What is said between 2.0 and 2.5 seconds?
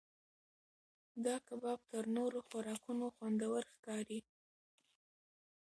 نورو